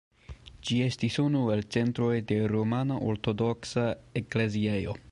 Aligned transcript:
Ĝi 0.69 0.77
estis 0.85 1.17
unu 1.23 1.41
el 1.57 1.61
centroj 1.75 2.09
de 2.33 2.39
rumana 2.55 2.99
ortodoksa 3.13 3.87
ekleziejo. 4.23 4.99